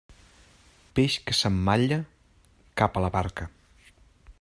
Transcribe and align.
Peix 0.99 1.17
que 1.27 1.37
s'emmalla, 1.41 2.01
cap 2.83 2.99
a 2.99 3.05
la 3.07 3.13
barca. 3.19 3.51